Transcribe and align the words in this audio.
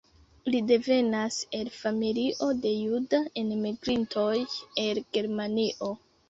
Li 0.51 0.59
devenas 0.69 1.35
el 1.57 1.69
familio 1.75 2.47
de 2.63 2.71
juda 2.77 3.19
enmigrintoj 3.43 4.27
el 4.87 5.05
Germanio. 5.19 5.93